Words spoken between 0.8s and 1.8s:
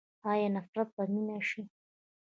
به مینه شي؟